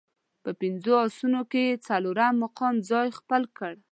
[0.43, 2.75] په پنځو اسونو کې یې څلورم مقام
[3.17, 3.73] خپل کړ.